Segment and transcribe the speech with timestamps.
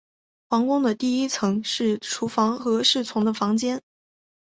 [0.49, 3.79] 皇宫的第一层是厨房和侍从的房间。